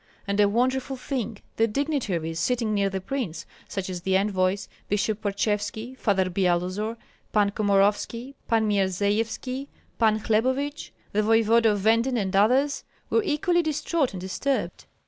And, 0.27 0.39
a 0.39 0.49
wonderful 0.49 0.97
thing! 0.97 1.37
the 1.57 1.67
dignitaries 1.67 2.39
sitting 2.39 2.73
near 2.73 2.89
the 2.89 2.99
prince, 2.99 3.45
such 3.69 3.87
as 3.87 4.01
the 4.01 4.17
envoys, 4.17 4.67
Bishop 4.89 5.21
Parchevski, 5.21 5.95
Father 5.95 6.27
Byalozor, 6.27 6.97
Pan 7.31 7.51
Komorovski, 7.51 8.33
Pan 8.47 8.67
Myerzeyevski, 8.67 9.67
Pan 9.99 10.19
Hlebovich, 10.21 10.89
the 11.11 11.21
voevoda 11.21 11.73
of 11.73 11.81
Venden, 11.81 12.17
and 12.17 12.35
others, 12.35 12.83
were 13.11 13.21
equally 13.21 13.61
distraught 13.61 14.15
and 14.15 14.21
disturbed. 14.21 14.85